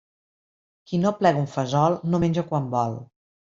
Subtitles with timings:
[0.87, 3.01] Qui no plega un fesol no menja quan vol.